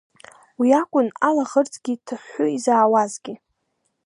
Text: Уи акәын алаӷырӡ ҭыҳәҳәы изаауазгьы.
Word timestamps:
Уи 0.59 0.69
акәын 0.81 1.07
алаӷырӡ 1.27 1.73
ҭыҳәҳәы 2.05 2.47
изаауазгьы. 2.55 3.33